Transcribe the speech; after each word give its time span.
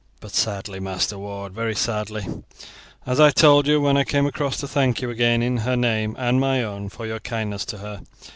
"But 0.19 0.31
sadly, 0.31 0.79
Master 0.79 1.19
Ward, 1.19 1.53
very 1.53 1.75
sadly, 1.75 2.25
as 3.05 3.19
I 3.19 3.29
told 3.29 3.67
you 3.67 3.79
when 3.79 3.97
I 3.97 4.03
came 4.03 4.25
across 4.25 4.57
to 4.61 4.67
thank 4.67 4.99
you 4.99 5.11
again 5.11 5.43
in 5.43 5.57
her 5.57 5.75
name 5.75 6.15
and 6.17 6.39
my 6.41 6.63
own 6.63 6.89
for 6.89 7.05
your 7.05 7.19
kindness 7.19 7.65
to 7.65 7.77
her. 7.77 8.01